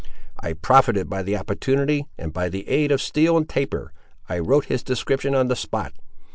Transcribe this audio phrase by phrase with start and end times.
[0.39, 3.93] I profited by the opportunity, and by the aid of steel and taper,
[4.27, 5.93] I wrote his description on the spot.